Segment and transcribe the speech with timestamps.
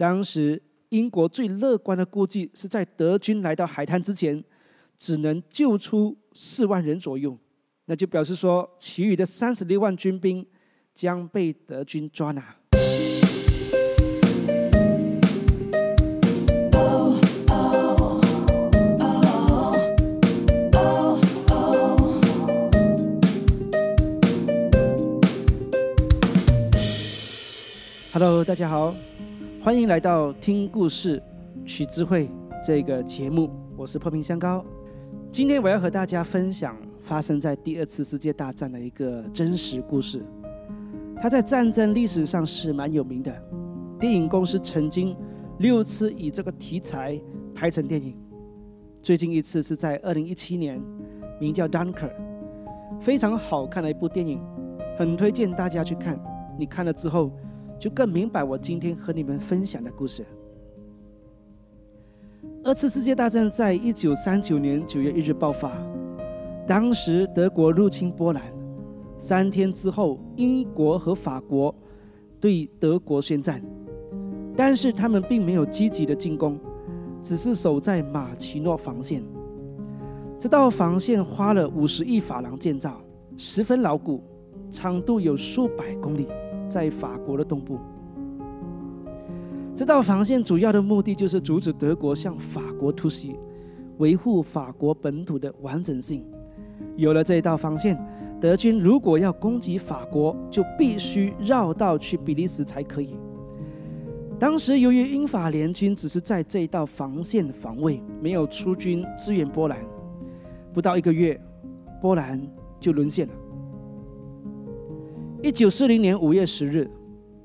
[0.00, 4.42] 当时英国最乐观的估计是在德军来到海滩之前，
[4.96, 7.36] 只能救出四万人左右，
[7.84, 10.46] 那就表示说，其余的三十六万军兵
[10.94, 12.56] 将被德军抓拿。
[28.14, 28.96] Hello，大家好，
[29.62, 31.22] 欢迎来到听故事
[31.66, 32.30] 取智慧
[32.64, 34.64] 这个节目，我是破冰香膏。
[35.30, 40.24] 今天我要和大家分享发生在第二次世界大战的一个真实故事。
[41.14, 43.30] 它在战争历史上是蛮有名的，
[43.98, 45.14] 电影公司曾经
[45.58, 47.20] 六次以这个题材
[47.54, 48.16] 拍成电影。
[49.02, 50.82] 最近一次是在二零一七年，
[51.38, 52.08] 名叫《Dunker》，
[52.98, 54.40] 非常好看的一部电影，
[54.96, 56.18] 很推荐大家去看。
[56.58, 57.30] 你看了之后。
[57.80, 60.24] 就更明白我今天和你们分享的故事。
[62.62, 65.78] 二次世界大战在一九三九年九月一日爆发，
[66.66, 68.42] 当时德国入侵波兰，
[69.16, 71.74] 三天之后，英国和法国
[72.38, 73.62] 对德国宣战，
[74.54, 76.60] 但是他们并没有积极的进攻，
[77.22, 79.22] 只是守在马奇诺防线。
[80.38, 83.00] 这道防线花了五十亿法郎建造，
[83.38, 84.22] 十分牢固，
[84.70, 86.26] 长度有数百公里。
[86.70, 87.80] 在法国的东部，
[89.74, 93.34] 这道防线主要的目的就是阻止德国向法国突袭，
[93.98, 96.24] 维护法国本土的完整性。
[96.96, 97.98] 有了这一道防线，
[98.40, 103.16] 德军如果要攻击法国，就必须绕道去比利时才可以。
[104.38, 109.76] 当时由于英法联军只是在这一道防线防卫，没有出军支援波兰，
[110.72, 111.38] 不到一个月，
[112.00, 112.40] 波兰
[112.78, 113.34] 就沦陷了。
[115.42, 116.86] 一九四零年五月十日，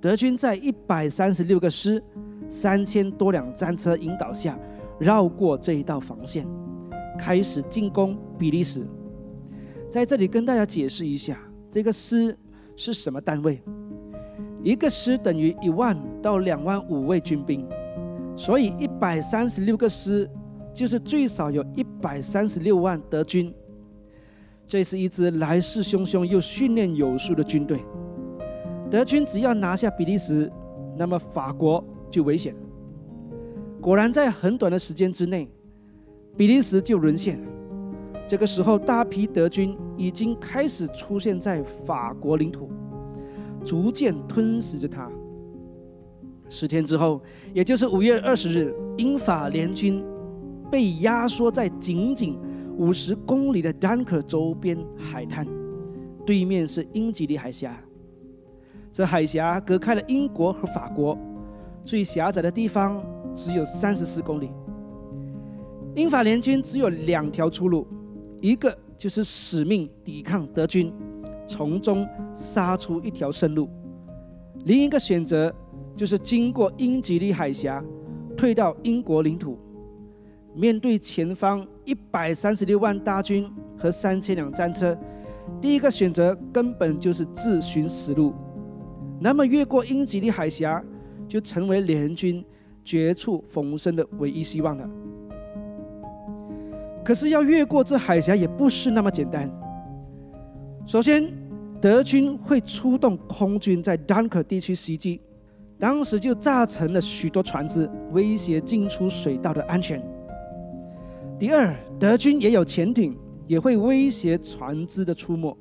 [0.00, 2.02] 德军在一百三十六个师、
[2.48, 4.58] 三千多辆战车引导下，
[4.98, 6.44] 绕过这一道防线，
[7.16, 8.84] 开始进攻比利时。
[9.88, 11.38] 在这里跟大家解释一下，
[11.70, 12.36] 这个师
[12.74, 13.62] 是什么单位？
[14.64, 17.64] 一个师等于一万到两万五位军兵，
[18.34, 20.28] 所以一百三十六个师
[20.74, 23.54] 就是最少有一百三十六万德军。
[24.66, 27.80] 这是一支来势汹汹又训练有素的军队。
[28.90, 30.50] 德军只要拿下比利时，
[30.96, 32.54] 那么法国就危险。
[33.80, 35.48] 果然，在很短的时间之内，
[36.36, 37.38] 比利时就沦陷。
[38.26, 42.68] 这个时候，大批德军已经开始出现在法国领土，
[43.64, 45.08] 逐渐吞噬着它。
[46.48, 47.20] 十天之后，
[47.54, 50.04] 也就是五月二十日，英法联军
[50.70, 52.36] 被压缩在仅仅。
[52.76, 55.46] 五十公里的 Dunker 周边海滩，
[56.26, 57.82] 对面是英吉利海峡。
[58.92, 61.18] 这海峡隔开了英国和法国，
[61.84, 63.02] 最狭窄的地方
[63.34, 64.50] 只有三十四公里。
[65.94, 67.86] 英法联军只有两条出路，
[68.42, 70.92] 一个就是死命抵抗德军，
[71.46, 73.66] 从中杀出一条生路；
[74.64, 75.54] 另一个选择
[75.94, 77.82] 就是经过英吉利海峡，
[78.36, 79.58] 退到英国领土。
[80.56, 83.46] 面对前方一百三十六万大军
[83.76, 84.96] 和三千辆战车，
[85.60, 88.34] 第一个选择根本就是自寻死路。
[89.20, 90.82] 那么越过英吉利海峡，
[91.28, 92.42] 就成为联军
[92.82, 94.88] 绝处逢生的唯一希望了。
[97.04, 99.50] 可是要越过这海峡也不是那么简单。
[100.86, 101.30] 首先，
[101.82, 105.20] 德军会出动空军在 Dunker 地区袭击，
[105.78, 110.02] 当时就炸沉了许多船只，威胁进出水道的安全。
[111.38, 113.14] 第二，德军也有潜艇，
[113.46, 115.54] 也会威胁船只的出没。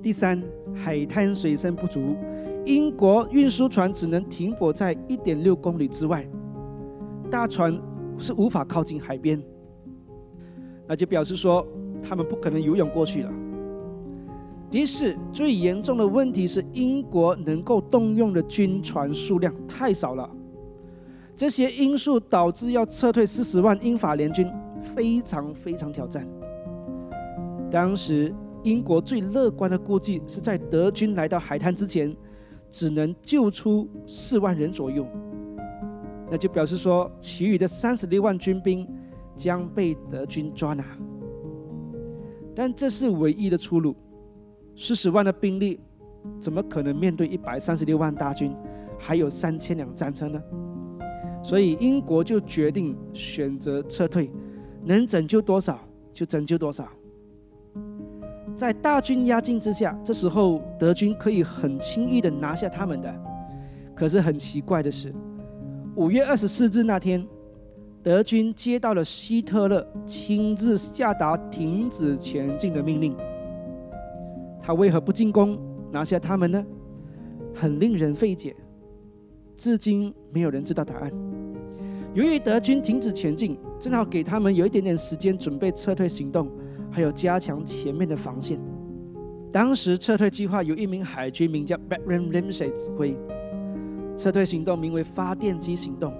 [0.00, 0.40] 第三，
[0.72, 2.14] 海滩水深不足，
[2.64, 6.24] 英国运输船只能停泊在一点六公里之外，
[7.28, 7.76] 大船
[8.16, 9.42] 是无法靠近海边。
[10.86, 11.66] 那就表示说，
[12.00, 13.32] 他们不可能游泳过去了。
[14.70, 20.30] 第四，最严重的问题是，英国能够动用的军船数量太少了。
[21.36, 24.50] 这些因素导致要撤退四十万英法联军
[24.94, 26.26] 非常非常挑战。
[27.70, 28.32] 当时
[28.62, 32.16] 英国最乐观的估计是在德军来到海滩之前，
[32.70, 35.06] 只能救出四万人左右，
[36.30, 38.88] 那就表示说，其余的三十六万军兵
[39.34, 40.84] 将被德军抓拿。
[42.54, 43.96] 但这是唯一的出路，
[44.76, 45.80] 四十万的兵力
[46.38, 48.54] 怎么可能面对一百三十六万大军，
[48.96, 50.40] 还有三千辆战车呢？
[51.44, 54.30] 所以英国就决定选择撤退，
[54.82, 55.78] 能拯救多少
[56.10, 56.88] 就拯救多少。
[58.56, 63.14] 在大军压境之下，这时候德军可以很轻易的拿下他们的。
[63.94, 65.14] 可是很奇怪的是，
[65.96, 67.24] 五月二十四日那天，
[68.02, 73.14] 德军接到了希特勒亲自下达停止前进的命令。
[74.62, 75.58] 他为何不进攻
[75.92, 76.64] 拿下他们呢？
[77.52, 78.56] 很令人费解，
[79.56, 81.12] 至今没有人知道答案。
[82.14, 86.48] 由于德军停止前进，正好给他们有一点点时间准备撤退行动，
[86.90, 88.60] 还有加强前面的防线。
[89.52, 93.16] 当时撤退计划由一名海军名叫 Baron Ramsay 指挥。
[94.16, 96.14] 撤退行动名为“发电机行动”，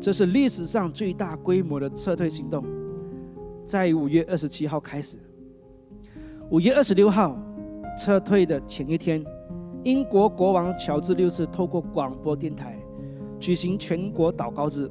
[0.00, 2.64] 这是历史上最大规模的撤退行动，
[3.64, 5.16] 在五月二十七号开始。
[6.50, 7.40] 五月二十六号，
[7.96, 9.24] 撤退的前一天，
[9.84, 12.78] 英国国王乔治六世透过广播电台
[13.40, 14.90] 举行全国祷告日，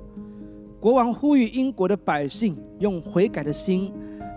[0.80, 3.94] 国王呼吁英国的百姓用悔改的心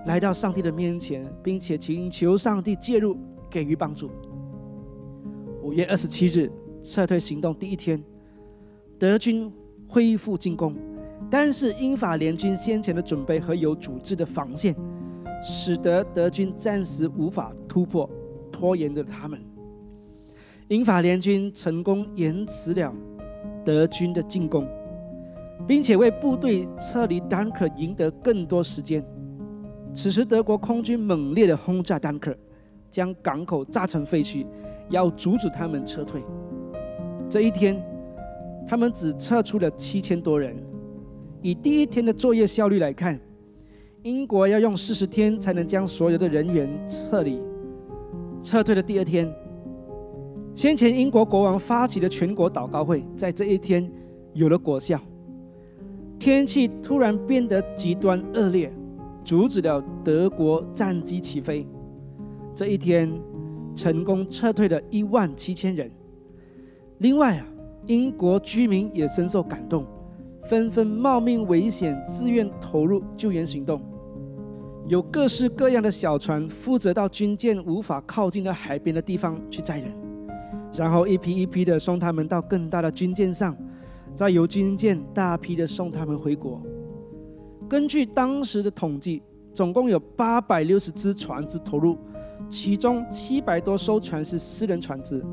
[0.07, 3.17] 来到上帝的面前，并且请求上帝介入，
[3.51, 4.11] 给予帮助。
[5.63, 6.51] 五月二十七日。
[6.87, 7.99] 撤退行动第一天，
[8.99, 9.51] 德军
[9.89, 10.77] 恢复进攻，
[11.31, 14.77] 但是英法联军先前的准备和有组织的防线，
[15.43, 18.07] 使得德军暂时无法突破，
[18.53, 19.41] 拖延着他们。
[20.69, 22.91] 英法联军成功延迟了
[23.63, 24.67] 德军的进攻，
[25.67, 29.05] 并且为部队撤离丹克赢得更多时间。
[29.93, 32.35] 此时，德国空军猛烈的轰炸丹克，
[32.91, 34.47] 将港口炸成废墟，
[34.89, 36.23] 要阻止他们撤退。
[37.29, 37.81] 这一天，
[38.67, 40.57] 他们只撤出了七千多人。
[41.43, 43.21] 以第一天的作业效率来看，
[44.03, 47.39] 英国要用四十天才能将所有的人员撤离。
[48.41, 49.31] 撤退的第二天，
[50.55, 53.91] 先前英国国王发起的全国祷告会在这一天
[54.35, 55.01] 有了果效。
[56.17, 58.73] 天气突然变得极端恶劣，
[59.25, 61.67] 阻止了德国战机起飞。
[62.55, 63.13] 这一天，
[63.75, 65.91] 成功撤退了一万七千人。
[66.99, 67.47] 另外啊，
[67.89, 69.85] 英国居民也深受感动，
[70.49, 73.83] 纷纷冒命危险，自愿投入救援行动。
[74.87, 79.93] 有各式各样的小船负责到军舰无法靠近的海边的地方去载人，
[80.77, 83.57] 然后一批一批的送他们到更大的军舰上，
[84.15, 86.61] 再由军舰大批的送他们回国。
[87.69, 89.23] 根据当时的统计，
[89.53, 91.97] 总共有八百六十只船只投入，
[92.49, 95.25] 其中七百多艘船是私人船只。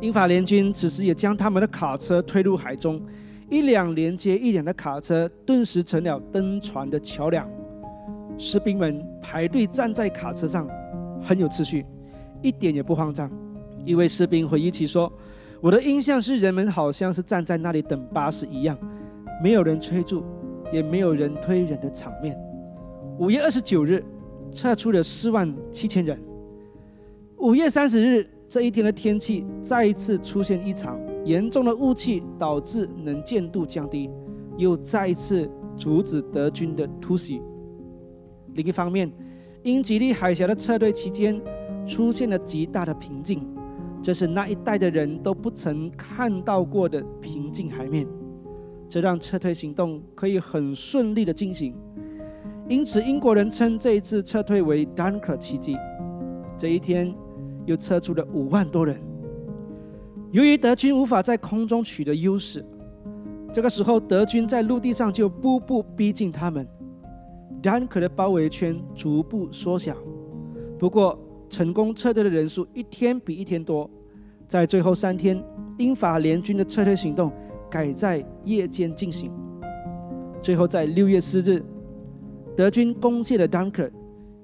[0.00, 3.02] 英法联军此时也将他们的卡车推入海中，
[3.48, 7.50] 一辆连接一辆的卡车顿时成了登船的桥梁。
[8.38, 10.68] 士兵们排队站在卡车上，
[11.22, 11.84] 很有秩序，
[12.40, 13.30] 一点也不慌张。
[13.84, 15.12] 一位士兵回忆起说
[15.60, 18.78] ：“我的印象是人们好像是站在那里等巴士一样，
[19.42, 20.22] 没有人催促，
[20.72, 22.38] 也没有人推人的场面。”
[23.18, 24.04] 五月二十九日，
[24.50, 26.20] 撤出了四万七千人。
[27.38, 28.26] 五月三十日。
[28.52, 34.10] 这一天的天气再一次出现异常，严重的雾气导致能见度降低，
[34.56, 37.40] 又再一次阻止德军的突袭。
[38.54, 39.08] 另一方面，
[39.62, 41.40] 英吉利海峡的撤退期间
[41.86, 43.46] 出现了极大的平静，
[44.02, 48.06] 这是那一带的人都不曾看到过的平静海面，
[48.88, 51.74] 这让撤退行动可以很顺利的进行。
[52.68, 55.76] 因此，英国人称这一次撤退为“Dunker 奇迹”。
[56.56, 57.14] 这一天。
[57.66, 58.98] 又撤出了五万多人。
[60.32, 62.64] 由于德军无法在空中取得优势，
[63.52, 66.66] 这个时候德军在陆地上就步步逼近他们
[67.62, 69.94] ，Dunker 的包围圈逐步缩小。
[70.78, 71.16] 不过，
[71.48, 73.88] 成功撤退的人数一天比一天多。
[74.50, 75.40] 在最后三天，
[75.78, 77.30] 英法联军的撤退行动
[77.70, 79.30] 改在夜间进行。
[80.42, 81.62] 最后，在六月四日，
[82.56, 83.88] 德军攻陷了 Dunker，，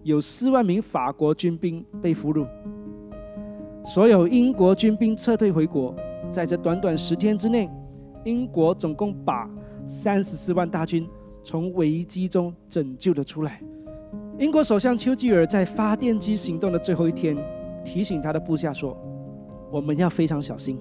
[0.04, 2.46] 有四万名法国军兵被俘虏。
[3.84, 5.92] 所有英国军兵撤退回国，
[6.30, 7.68] 在这短短十天之内，
[8.24, 9.50] 英国总共把
[9.88, 11.04] 三十四万大军
[11.42, 13.60] 从危机中拯救了出来。
[14.38, 17.36] 英国首相丘吉尔在发电机行动的最后一天，
[17.84, 18.96] 提醒他的部下说
[19.70, 20.78] ：“我们要非常小心，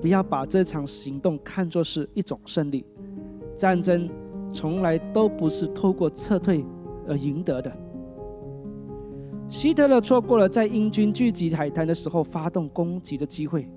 [0.00, 2.84] 不要把这场行动看作是一种胜利。
[3.56, 4.08] 战争
[4.52, 6.64] 从来都不是透过撤退
[7.06, 7.72] 而赢得的。”
[9.48, 13.68] 希特勒错过了在英军聚集海滩的时候发动攻击的机会，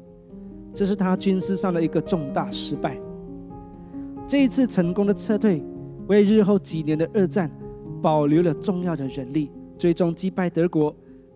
[0.74, 2.98] 这是他军事上的一个重大失败。
[4.26, 5.62] 这一次成功的撤退，
[6.08, 7.52] 为日后几年的二战
[8.02, 10.96] 保留了重要的人力，最终击败德国。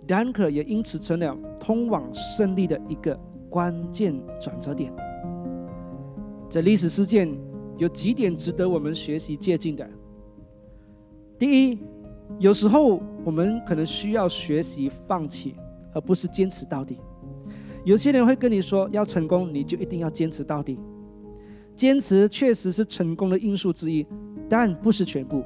[0.09, 3.15] 丹克也因此成了通往胜利的一个
[3.47, 4.91] 关键转折点。
[6.49, 7.29] 这历史事件
[7.77, 9.87] 有几点值得我们学习借鉴的。
[11.37, 11.77] 第一。
[12.37, 15.55] 有时候我们可能需要学习放弃，
[15.95, 16.99] 而不是坚持到底。
[17.83, 20.79] 有些人会跟你说，要成功你就一定要坚持到底。
[21.75, 24.05] 坚持确实是成功的因素之一，
[24.47, 25.43] 但不是全部。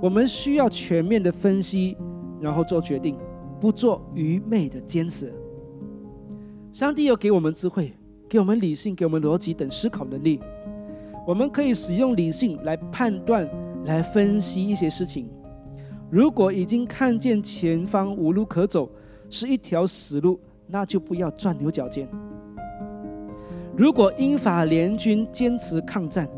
[0.00, 1.96] 我们需要全面的分析，
[2.40, 3.18] 然后做决定，
[3.60, 5.32] 不做愚昧的坚持。
[6.72, 7.92] 上帝有给我们智慧，
[8.28, 10.40] 给我们理性，给我们逻辑等思考能力。
[11.26, 13.48] 我们可以使用理性来判断、
[13.84, 15.28] 来分析一些事情。
[16.10, 18.90] 如果已经看见前方无路可走，
[19.28, 22.08] 是一条死路，那就不要钻牛角尖。
[23.76, 26.28] 如果英法联军坚持抗战，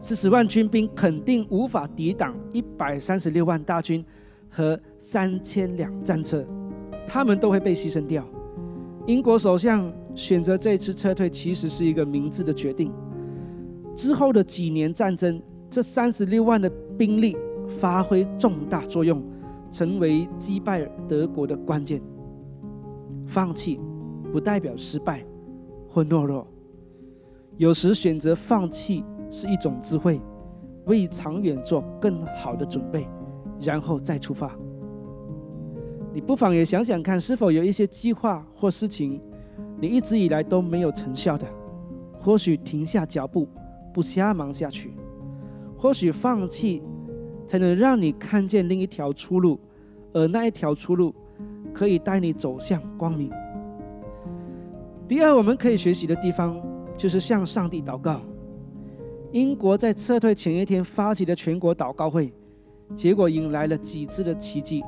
[0.00, 4.04] 四十万军兵肯定无法抵挡一百三十六万大军
[4.50, 6.44] 和三千辆战车，
[7.12, 8.24] 他们都会被牺牲掉。
[9.06, 12.90] 英国首相选择这次撤退，其实是一个明智的决定。
[13.94, 17.36] 之后的几年战争，这三十六万的兵力
[17.78, 19.22] 发挥重大作用，
[19.70, 22.00] 成为击败德国的关键。
[23.26, 23.78] 放弃
[24.32, 25.22] 不代表失败
[25.86, 26.46] 或懦弱，
[27.58, 29.04] 有时选择放弃。
[29.34, 30.20] 是一种智慧，
[30.84, 33.08] 为长远做更好的准备，
[33.58, 34.54] 然后再出发。
[36.14, 39.20] 你不妨也想想看，是否有一些计划或事情，
[39.80, 41.46] 你一直以来都没有成效的？
[42.20, 43.48] 或许停下脚步，
[43.92, 44.90] 不瞎忙下去；
[45.76, 46.82] 或许放弃，
[47.46, 49.58] 才能让你看见另一条出路，
[50.12, 51.14] 而那一条出路
[51.72, 53.30] 可以带你走向光明。
[55.08, 56.60] 第二，我们可以学习的地方，
[56.96, 58.20] 就是向上帝祷告。
[59.32, 62.32] 英国在撤退前一天发起的全国祷告会，
[62.94, 64.84] 结果引来了几次的奇迹。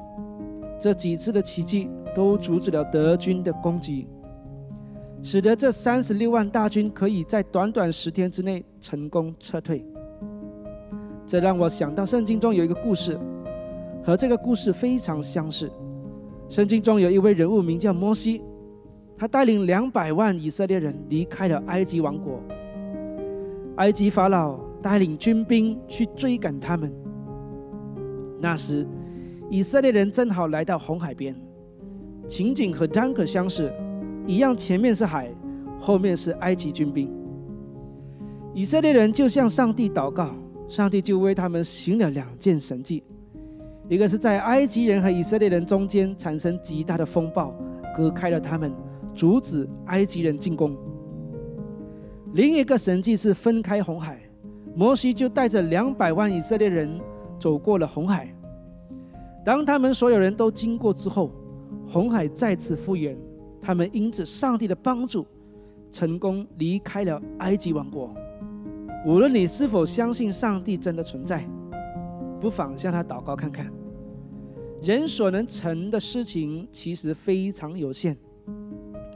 [0.78, 4.06] 这几次的奇迹都阻止了德军的攻击，
[5.22, 9.84] 使得这三十六万大军可以在短短十天之内成功撤退。
[11.26, 13.18] 这让我想到圣经中有一个故事，
[14.04, 15.70] 和这个故事非常相似。
[16.48, 18.42] 圣经中有一位人物名叫摩西，
[19.16, 22.38] 他带领两百万以色列人离开了埃及王国。
[23.76, 26.92] 埃及法老带领军兵去追赶他们。
[28.38, 28.86] 那时，
[29.50, 31.36] 以色列人正好来到红海边，
[32.26, 33.72] 情景和张可相似，
[34.26, 35.30] 一样，前面是海，
[35.78, 37.12] 后面是埃及军兵。
[38.54, 40.34] 以色列人就向上帝祷告，
[40.66, 43.04] 上帝就为他们行了两件神迹：
[43.88, 47.54] 一个是在埃及人和以色列人中间产生极大的风暴，
[47.94, 48.72] 隔开了他们，
[49.14, 50.76] 阻止埃及人进攻。
[52.32, 54.18] 另一个神迹是分开红海，
[54.74, 56.98] 摩西就带着两百万以色列人
[57.38, 58.33] 走过了红海。
[59.44, 61.30] 当他们所有人都经过之后，
[61.86, 63.16] 红海再次复原，
[63.60, 65.26] 他们因着上帝的帮助，
[65.90, 68.12] 成功离开了埃及王国。
[69.06, 71.46] 无论你是否相信上帝真的存在，
[72.40, 73.70] 不妨向他祷告看看。
[74.82, 78.16] 人所能成的事情其实非常有限，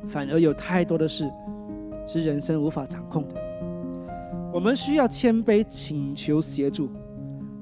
[0.09, 1.31] 反而有太多的事。
[2.07, 3.35] 是人生无法掌控的，
[4.51, 6.89] 我们需要谦卑请求协助。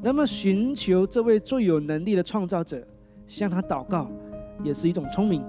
[0.07, 2.81] 那么，寻求这位最有能力的创造者，
[3.27, 4.09] 向他祷告，
[4.63, 5.43] 也是一种聪明。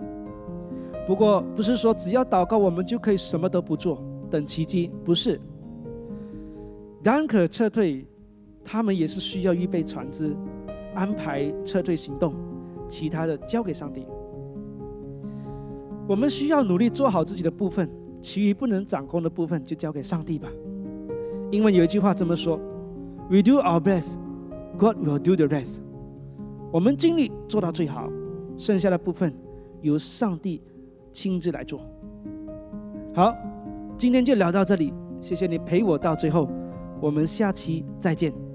[1.05, 4.89] 不过，不是说只要祷告，我们就可以什么都不做，等奇迹。
[5.05, 5.39] 不是。
[7.03, 8.03] 然可撤退，
[8.63, 10.35] 他们也是需要预备船只，
[10.95, 12.33] 安排撤退行动，
[12.89, 14.07] 其他的交给上帝。
[16.07, 17.87] 我们需要努力做好自己的部分。
[18.23, 20.49] 其余不能掌控的部分就交给上帝吧。
[21.51, 22.59] 英文有一句话这么说
[23.29, 24.15] ：“We do our best,
[24.77, 25.79] God will do the rest。”
[26.71, 28.09] 我们尽力做到最好，
[28.57, 29.33] 剩下的部分
[29.81, 30.61] 由上帝
[31.11, 31.79] 亲自来做。
[33.13, 33.33] 好，
[33.97, 36.49] 今天就聊到这里，谢谢你陪我到最后，
[37.01, 38.46] 我们下期再见。